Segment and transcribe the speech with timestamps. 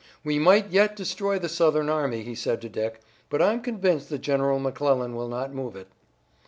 [0.23, 4.21] "We might yet destroy the Southern army," he said to Dick, "but I'm convinced that
[4.21, 5.89] General McClellan will not move it."